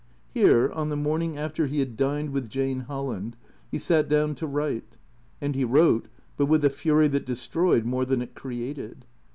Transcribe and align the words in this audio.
Here, 0.33 0.71
on 0.71 0.89
the 0.89 0.95
morning 0.97 1.37
after 1.37 1.67
he 1.67 1.77
had 1.77 1.95
dined 1.95 2.31
with 2.31 2.49
Jane 2.49 2.79
Holland, 2.79 3.37
he 3.69 3.77
sat 3.77 4.09
down 4.09 4.33
to 4.33 4.47
write. 4.47 4.97
And 5.39 5.53
he 5.53 5.63
wrote, 5.63 6.07
but 6.37 6.47
with 6.47 6.65
a 6.65 6.71
fury 6.71 7.07
that 7.09 7.27
de 7.27 7.35
stroyed 7.35 7.85
more 7.85 8.03
than 8.05 8.23
it 8.23 8.33
created. 8.33 9.05